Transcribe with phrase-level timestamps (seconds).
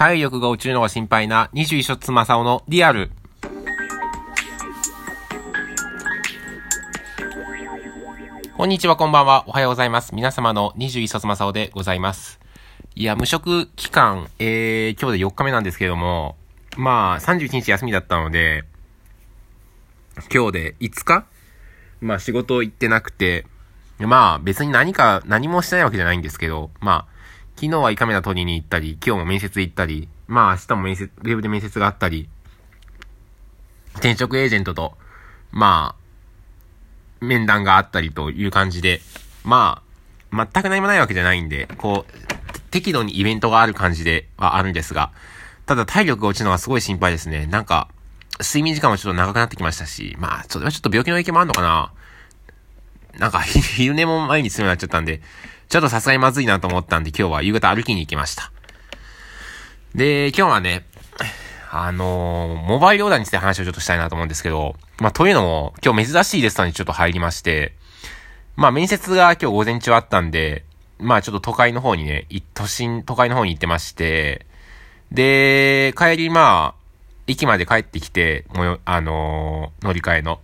[0.00, 3.10] 体力が落ちるのが心配な21卒正雄のリアル。
[8.56, 9.44] こんにちは、こんばんは。
[9.46, 10.14] おはようございます。
[10.14, 12.40] 皆様の21卒正雄でございます。
[12.94, 16.34] いや、無職期間、えー、今日で4日目なんですけども、
[16.78, 18.64] まあ、31日休みだったので、
[20.32, 21.26] 今日で5日？
[22.00, 23.44] まあ仕事行ってなくて、
[23.98, 27.19] まあ別に何か、何もしてないわけじゃないんですけど、まあ、
[27.60, 32.26] 昨日は胃カメラ取りに行ったり、今日も面接行ったり、まあ明日も面接、ウェブで面接があったり、
[33.96, 34.94] 転職エージェントと、
[35.50, 35.94] ま
[37.20, 39.02] あ、面談があったりという感じで、
[39.44, 39.82] ま
[40.32, 45.12] あ、全く何もないわけじゃないんで、こう、適度にイベントがある感じではあるんですが、
[45.66, 47.44] ただ体力が落ちるのはすごい心配ですね。
[47.44, 47.88] なんか、
[48.38, 51.92] 睡眠時間もちょっと長くなってきましたし、まあ、それはちょっと病気の影響もあるのかな。
[53.18, 55.20] なんか、 昼寝も毎日するようになっちゃったんで、
[55.68, 58.50] ちょっとさすがにまずいなと思ったんで、今日は夕方歩きに行きました。
[59.94, 60.84] で、今日はね、
[61.72, 67.74] あのー、モバイルオーダーについて話をちょっとしたいなと思うんですけど、まあ、というのも、今日珍しいレストランにちょっと入りまして、
[68.56, 70.64] まあ、面接が今日午前中あったんで、
[70.98, 74.46] まあ、ちょっと都会の方にね、都心、都会の方に行ってまして、
[75.12, 76.80] で、帰りまあ、
[77.28, 80.40] 駅まで帰ってきて、もう、あのー、乗り換えの。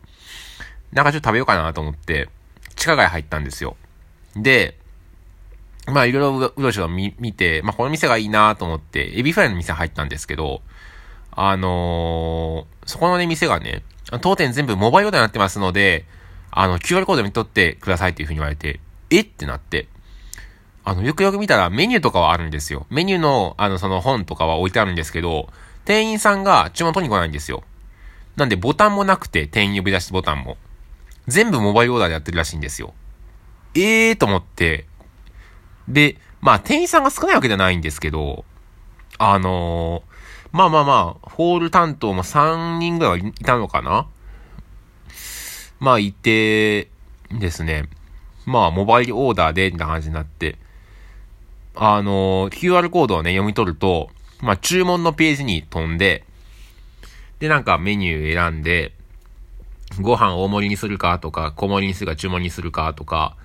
[0.92, 2.28] なんかちょっと食べようかなと思って、
[2.76, 3.76] 地下街入ったんですよ。
[4.36, 4.78] で、
[5.86, 10.62] まあいろいろうろちょろ見見て、まあこの店がいいなと思って、エビフライの店入ったんですけど、
[11.32, 13.82] あのー、そこのね、店がね、
[14.20, 16.04] 当店全部モバイルオーダーになってますので、
[16.50, 18.80] あの、QR コード見とってくださいっていうふうに言われて、
[19.10, 19.88] えってなって、
[20.84, 22.86] あの、よくよく見たらメニューとかはあるんですよ。
[22.90, 25.48] メニューの、あの、その本とかは置いてあるんですけど、
[25.84, 27.64] 店員さんが注文取りに来ないんですよ。
[28.36, 30.56] なんでボタンもなくて、店員呼び出しボタンも。
[31.26, 32.94] 全部モバイルオーダーでやってるらしいんですよ。
[33.74, 34.86] ええーと思って、
[35.88, 38.44] で、まあ、店員さんが少ないわけじゃないんですけど、
[39.18, 44.08] あのー、まあまあまあ、ホール担当も3人ぐらいはいたのかな
[45.80, 46.88] まあ、いて、
[47.30, 47.88] ですね。
[48.44, 50.56] まあ、モバイルオーダーで、みたいな感じになって、
[51.74, 54.08] あのー、QR コードをね、読み取ると、
[54.40, 56.24] まあ、注文のページに飛んで、
[57.38, 58.92] で、なんかメニュー選んで、
[60.00, 63.36] ご飯大盛りにするかとか、小盛りにするか注文にするかとか、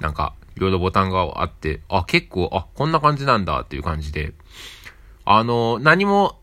[0.00, 4.32] なんか、いろいろボタンがあって、あ、結構、あ、こんな感じなんだっていう感じで、
[5.24, 6.38] あの、何も、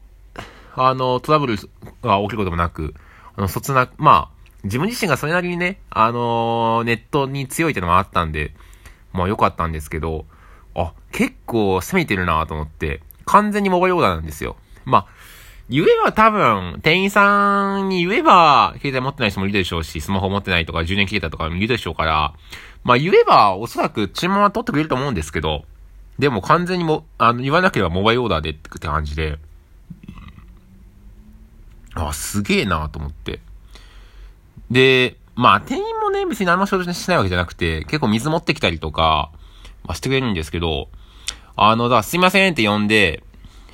[0.75, 1.55] あの、トラブル
[2.03, 2.93] が起きることもなく、
[3.35, 8.53] あの、そつな、まあ、自分自身がそれなりにね、あのネットに強いっていうのもあったんで、
[9.13, 10.25] まあ良かったんですけど、
[10.75, 14.57] あ、結構攻めてるなと思って、完全にモバイルオーダーなんですよ。
[14.85, 15.07] まあ、
[15.69, 22.33] 言えば多分、店員さんに言えば、携帯持ってない人もいるでしょうし、スマホ持ってないとか、充電切れたとかもいるでしょうから、
[22.83, 25.65] まあ言えば、おそらく注文は取ってくれると思うんですけど、
[26.19, 29.39] でも完全にも、あの、言わなければモバイルオーダーでって感じで、
[31.95, 33.41] あ、すげえなと思って。
[34.71, 39.31] で、まあ店員もね、別に何も仕事しないわけじゃなくて、結構水持ってきたりとか、
[39.83, 40.89] まあ、してくれるんですけど、
[41.55, 43.23] あの、だすいませんって呼んで、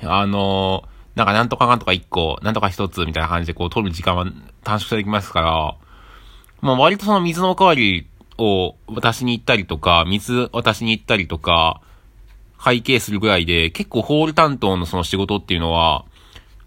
[0.02, 4.26] あのなんかなんとかなんとか1個、なんとか1つみたいな感じでこう取る時間は
[4.64, 5.76] 短縮されてきますから、
[6.60, 8.08] まあ割とその水のおかわり
[8.38, 11.80] を渡しに行ったりとか、水渡しに行ったりとか、
[12.58, 16.04] 会計するぐらいで、結構ホール担当のその仕事っていうのは、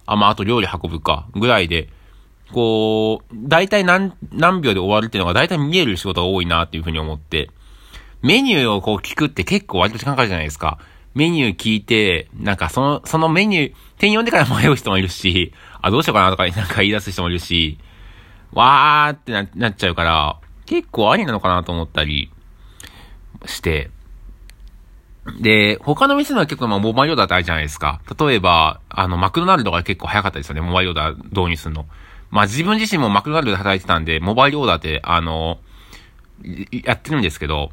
[0.06, 1.90] あ、まあ、あと料理運ぶか、ぐらいで、
[2.54, 7.50] こう、大体何、何秒で終わるっていうのが大体見える仕事が多いなっていうふうに思って、
[8.22, 10.78] メニューをこう聞くって結構割と時間かかるじゃないですか。
[11.18, 15.52] メニュー聞いて、なんかその、そのメニュー、店員呼んでから迷う人もいるし、
[15.82, 17.80] あ、どうしようかなとかなんか言い出す人もいるし、
[18.54, 22.32] わーってななっちゃうから、結構ありなのかなと思ったり
[23.48, 23.90] して、
[25.42, 28.00] で、他の店のは結構まあモバイルオーダーってあるじゃないですか。
[28.20, 31.88] 例えば、あの、マクドナルドが結構早かったですよね、モバイルオーダー導入するの。
[32.30, 35.58] まあ自分自身もマクドナルドで働いてたんで、モバイルオーダーって、あの、
[36.72, 37.72] やってるんですけど、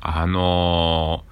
[0.00, 1.24] あの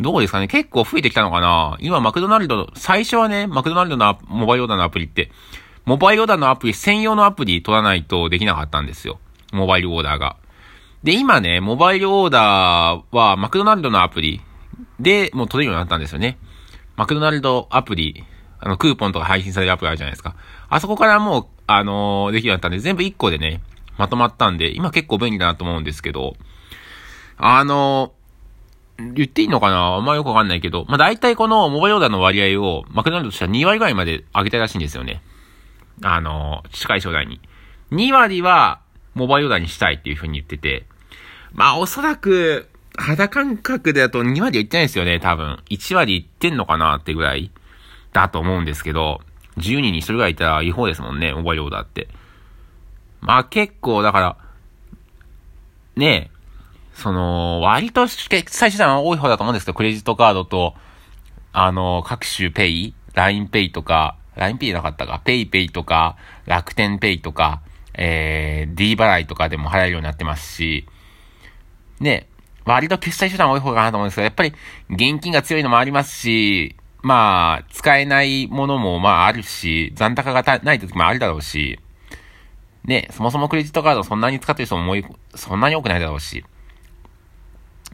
[0.00, 0.46] どうですかね？
[0.46, 1.76] 結構増えてきたのかな？
[1.80, 5.30] 今、マクドナルド、最初はね、マクドナルドのモバイルオーダーのアプリって、
[5.84, 9.18] モバイルオーダーのアプリ、専用のアプリ取らないとできなかったんですよ。
[9.52, 10.36] モバイルオーダーが。
[11.02, 14.40] で、今ね、モバイルオーダーは、マクドナルドのアプリ
[15.00, 16.38] でもう取れるようになったんですよね。
[16.96, 18.24] マクドナルドアプリ、
[18.60, 20.36] あの、クーポンとか配信されるアプリあるじゃないですか。
[20.68, 23.62] あそこからもう、あのー、できるようになったんで、全部1個でね、
[23.96, 26.36] まとまったんで、今結構便利だなと思うんですけど、
[27.36, 28.17] あのー
[28.98, 29.94] 言っていいのかな？
[29.94, 35.22] あんまよくわかんないけど、まあ、大体このモバイルオーダーの割合を、マクドナルドとしては2割ぐらいまで上げたらしいんですよね。
[36.02, 37.40] あの、近い将来に。
[37.92, 38.80] 2割は、
[39.14, 40.86] モバイルオーダーにしたいっていうふうに言ってて、
[41.52, 45.62] まあ、おそらく、肌感覚だと2割はいってないですよね、多分。
[45.70, 47.50] 1割いってんのかなってぐらい。
[48.12, 49.20] だと思うんですけど、
[49.58, 52.08] 10人に1人ぐらいいたら違法ですもんね、モバイルオーダーって。
[53.20, 54.36] まあ結構、だから、
[55.96, 56.37] ねえ、
[56.98, 60.74] その、割と決済手段は多い方だと思うんですけど、クレジットカードと、
[61.52, 67.62] あの、各種ペイ、LINEPay とか、LINEPay なかったか、PayPay とか、楽天 Pay とか、
[67.94, 70.86] えー、D 払いとかでも払えるようになってますし、
[72.00, 72.26] ね、
[72.64, 74.52] 割と決済手段多い方かなと思うんですけど、やっぱり
[74.90, 81.78] 現金が強いのもありますし、まあ、使えないものもまああるし、残高がない時もあるだろうし、
[82.84, 85.04] ね、そもそもクレジットカードそんなに使ってる人も多い
[85.36, 86.44] そんなに多くないだろうし、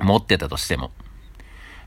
[0.00, 0.90] 持ってたとしても。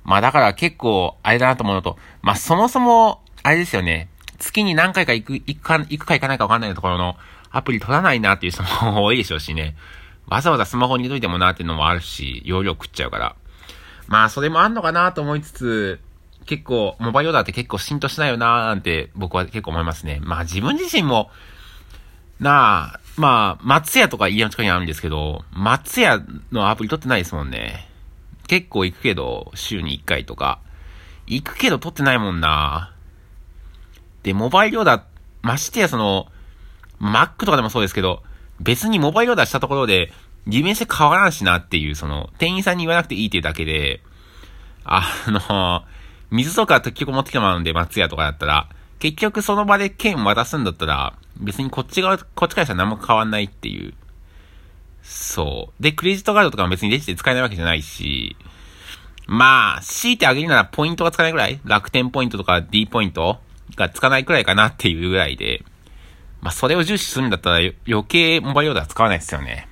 [0.03, 4.09] まあだから結構、あれだなと思うのと、まあそもそも、あれですよね、
[4.39, 7.17] 月に何回か行く、行くか、行くか行かないか分かんないところの
[7.51, 9.75] アプリ取らないなっていう人も多いでしょうしね。
[10.27, 13.35] わざわざスマホに入れといてもなっていうのもあるし、容量食っちゃうから。
[14.07, 15.99] まあそれもあんのかなと思いつつ、
[16.45, 20.19] 結構、モバイルオーダーって結構浸透しないよなーなんて僕は結構思いますね。
[20.21, 21.29] まあ自分自身も、
[22.39, 26.21] なあ、まあ、松屋とか家の近くにあるんですけど、松屋
[26.51, 27.86] のアプリ取ってないですもんね。
[28.47, 30.59] 結構行くけど、週に1回とか。
[31.27, 32.93] 行くけど取ってないもんな。
[34.23, 35.01] で、モバイルオーダー、
[35.41, 36.27] ましてやその、
[36.99, 38.23] Mac とかでもそうですけど、
[38.59, 40.11] 別にモバイルオーダーしたところで、
[40.47, 44.01] 利便性変わらんしなっていう、その、店員さんに言わなくていいっていうだけで、
[44.85, 45.83] あの、
[46.31, 48.69] 水とか結局持ってきてもらうんで、松屋とかだったら、
[48.99, 53.93] 結局その場で券渡すんだったら、別にこっち側、こっちからしたら何も変わんないっていう。
[55.03, 55.83] そう。
[55.83, 58.36] で、クレジットカードとかも別にレジで使えないわけじゃないし、
[59.27, 63.39] まあ、強いてあげるならポイントが使えないぐらい楽天ポイントとか D ポイント
[63.75, 65.63] がつかないくらいかなっていうぐらいで、
[66.41, 67.57] まあ、それを重視するんだったら
[67.87, 69.67] 余計モバイルオーダー使わないですよね。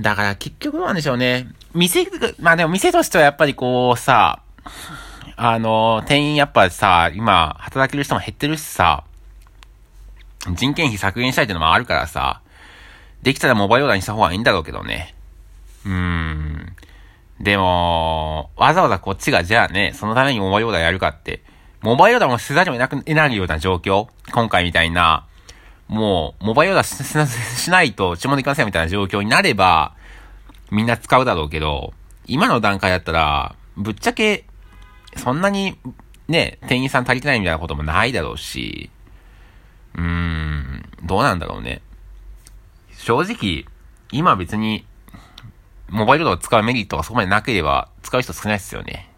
[0.00, 1.46] だから結局どうなんでしょうね。
[1.72, 2.06] 店、
[2.40, 4.42] まあでも店としてはやっぱりこうさ、
[5.36, 9.04] あの、店員やっぱさ、今、働ける人も減ってるしさ、
[10.52, 12.40] 人件費削減したいってのもあるからさ、
[13.22, 15.14] できたらモバイルオーダーにした方がいいんだろうけどね。
[15.86, 16.76] うーん。
[17.44, 21.42] でも、わざわざこっちがじゃあね、そのためにモバイルオーダーやるかって、
[21.82, 24.08] モバイルオーダーもせざるを得なくなるような状況？
[24.32, 25.26] 今回みたいな、
[25.86, 29.94] もう、モバイルオーダーしないと注文できませんみたいな状況になれば、
[30.70, 31.92] みんな使うだろうけど、
[32.26, 34.46] 今の段階だったら、ぶっちゃけ、
[35.18, 35.76] そんなに、
[36.28, 38.88] ね、店員さん足りてないみたいなこともないだろうし、
[39.94, 41.82] うーん、どうなんだろうね。
[42.96, 43.66] 正直、
[44.10, 44.86] 今別に、
[45.88, 49.10] モバイルドを使うメリットがそこまでなければ、使う人少ないですよね。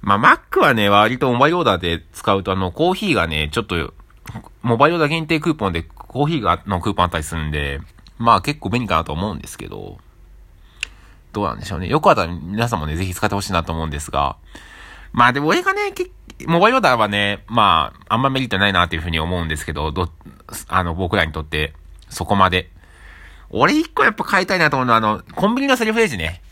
[0.00, 3.94] まあ、Mac はね、割とモバイルオーダーで使うと、あの、コーヒーがね、ちょっと、
[4.62, 7.80] モバイルオーダー限定クーポンでコーヒーがのクーポンあったりするんで、
[8.18, 9.98] まあ結構便利かなと思うんですけど、
[11.32, 11.88] どうなんでしょうね。
[11.88, 14.36] よかったら皆さんもね、ぜひ使ってほしいなと思うんですが、
[15.12, 15.92] まあでも俺がね、
[16.46, 20.10] モバイルオーダーはね、まあ、あんまメリットないなっていうふうに思うんですけど、ど、
[20.68, 21.74] あの、僕らにとって、
[22.08, 22.70] そこまで。
[23.56, 26.42] 俺一個やっぱ変えたいなと思うのは、あの、コンビニのセルフレジね。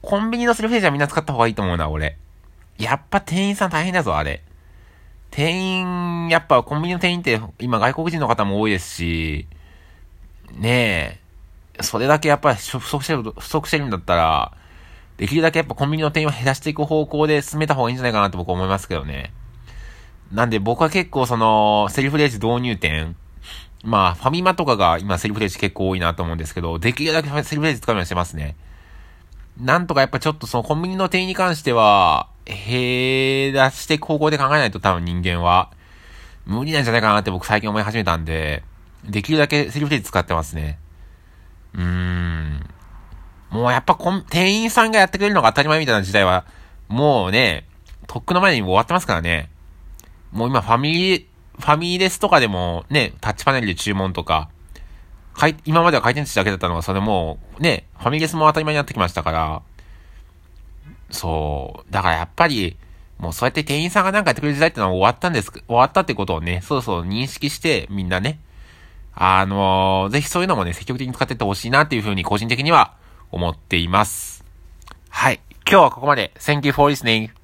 [0.00, 2.16] コンビニのセルフレジはみんな使った方がいいと思うな、俺。
[2.78, 4.42] やっぱ店員さん大変だぞ、あれ。
[5.30, 9.46] 店員、やっぱコンビニの店員って今外国人の方も多いですし、
[10.56, 11.20] ね
[11.78, 14.52] え、それだけやっぱ不足してる、不足してるんだったら、
[15.18, 19.30] できるだけやっぱコンビニの店員を減らしていく方向で進めた方がいいんじゃないかなって僕は思いますけどね。
[20.32, 23.14] なんで僕は結構その、セルフレジ導入店、
[23.84, 28.56] まあ、ファミマとかが今セルフレジ結構多いなと思うんですけど、できるだけセルフレジ使うようにしてますね。
[29.60, 35.70] なんとかやっぱちょっとそのコンビニの店員に関しては、減らしていく方向で考えないと多分人間は、
[36.46, 38.62] 無理なんじゃないかなって僕最近思い始めたんで、
[39.04, 40.78] できるだけセルフレジ使ってますね。
[41.74, 42.70] うーん。
[43.50, 43.96] もうやっぱ
[44.30, 46.46] 店員さんがやってくれるのが当たり前みたいな時代は、
[46.88, 47.66] もうね、
[48.06, 49.50] とっくの前に終わってますからね。
[50.32, 51.26] もう今ファミリー、
[51.58, 54.48] ファミレスとかでもね、タッチパネルで注文とか、
[55.34, 59.62] かい、今までは回転寿司だけだったのが、それも、ね、ファミレスも当たり前になってきましたから、
[61.10, 61.92] そう。
[61.92, 62.76] だからやっぱり、
[63.18, 68.40] もうそうやって店員さんがなんかやってくれる時代ってのは終わったんです、終わったってことをね、そうそう認識して、みんなね、
[69.14, 72.94] あのー、ぜひそういうのもね、積極的に使ってってほしいなっていうふうに個人的には
[73.30, 74.44] 思っています。
[75.08, 75.40] はい。
[75.68, 76.32] 今日はここまで。
[76.36, 77.43] Thank you for listening.